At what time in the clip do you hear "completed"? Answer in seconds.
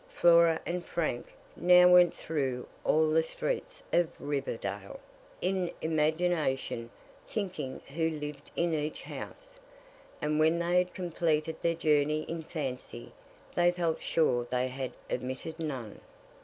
10.95-11.57